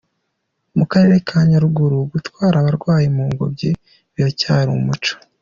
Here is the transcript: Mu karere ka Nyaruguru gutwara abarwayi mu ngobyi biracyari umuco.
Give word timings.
Mu 0.77 0.85
karere 0.91 1.17
ka 1.27 1.39
Nyaruguru 1.49 1.97
gutwara 2.13 2.55
abarwayi 2.59 3.07
mu 3.15 3.23
ngobyi 3.31 3.69
biracyari 4.13 4.69
umuco. 4.79 5.13